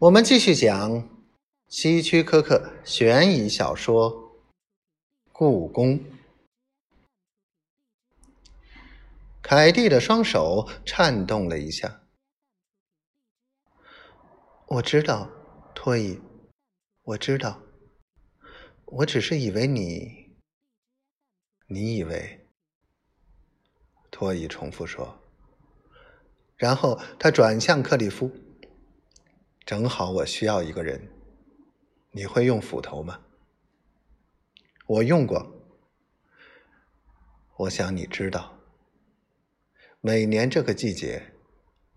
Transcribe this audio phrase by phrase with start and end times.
[0.00, 1.06] 我们继续讲
[1.68, 4.10] 希区柯克悬疑小说
[5.30, 5.98] 《故宫》。
[9.42, 12.00] 凯蒂的双手颤动了一下。
[14.68, 15.28] 我知道，
[15.74, 16.18] 托伊，
[17.02, 17.60] 我知道。
[18.86, 20.34] 我只是以为你，
[21.66, 22.48] 你以为？
[24.10, 25.20] 托伊重复说。
[26.56, 28.32] 然后他转向克里夫。
[29.70, 31.00] 正好我需要一个人。
[32.10, 33.20] 你会用斧头吗？
[34.84, 35.62] 我用过。
[37.56, 38.58] 我想你知道，
[40.00, 41.34] 每年这个季节，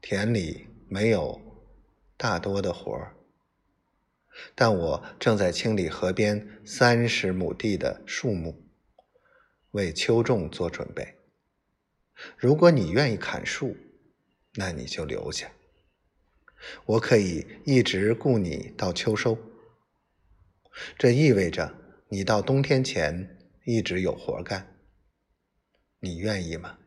[0.00, 1.40] 田里没有
[2.16, 3.14] 大多的活儿，
[4.56, 8.68] 但我正在清理河边三十亩地的树木，
[9.70, 11.14] 为秋种做准备。
[12.36, 13.76] 如果你愿意砍树，
[14.56, 15.52] 那你就留下。
[16.86, 19.38] 我可以一直雇你到秋收，
[20.98, 21.74] 这意味着
[22.08, 24.76] 你到冬天前一直有活干。
[26.00, 26.78] 你愿意吗？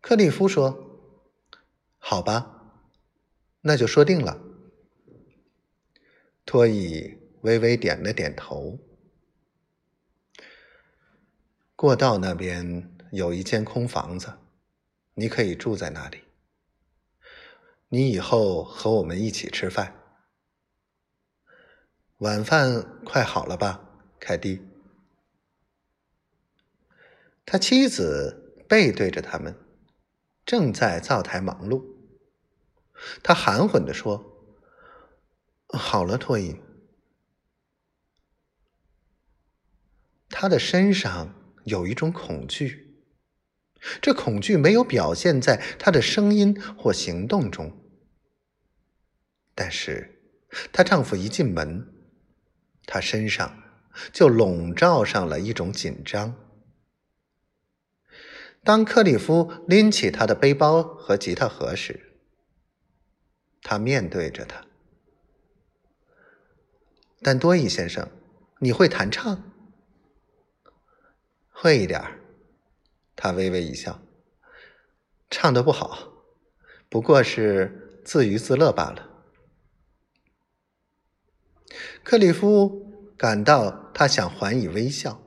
[0.00, 1.20] 克利夫说
[1.98, 2.82] ：“好吧，
[3.60, 4.40] 那就说定了。”
[6.46, 8.78] 托伊微微点了点头。
[11.76, 14.38] 过道那边有一间空房子，
[15.14, 16.22] 你可以住在那里。
[17.90, 19.94] 你以后和我们一起吃饭。
[22.18, 23.80] 晚饭快好了吧，
[24.20, 24.60] 凯蒂？
[27.46, 29.58] 他妻子背对着他们，
[30.44, 31.82] 正在灶台忙碌。
[33.22, 34.22] 他含混地说
[35.72, 36.60] ：“好了，托伊。”
[40.28, 42.87] 他的身上有一种恐惧。
[44.00, 47.72] 这恐惧没有表现在她的声音或行动中，
[49.54, 50.20] 但是
[50.72, 51.86] 她丈夫一进门，
[52.86, 53.62] 她身上
[54.12, 56.34] 就笼罩上了一种紧张。
[58.64, 62.18] 当克里夫拎起他的背包和吉他盒时，
[63.62, 64.66] 他面对着他。
[67.22, 68.10] 但多伊先生，
[68.58, 69.42] 你会弹唱？
[71.50, 72.17] 会一点儿。
[73.20, 74.00] 他微微一笑，
[75.28, 76.12] 唱的不好，
[76.88, 79.08] 不过是自娱自乐罢了。
[82.04, 85.20] 克里夫感到她想还以微笑，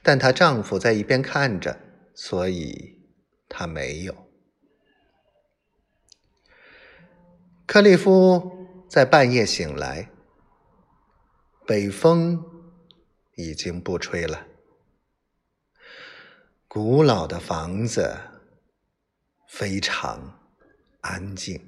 [0.00, 1.80] 但她丈夫在一边看着，
[2.14, 3.02] 所以
[3.48, 4.14] 她没有。
[7.66, 10.08] 克里夫在半夜醒来，
[11.66, 12.44] 北风
[13.34, 14.46] 已经不吹了。
[16.72, 18.16] 古老的房子
[19.48, 20.38] 非常
[21.00, 21.60] 安静。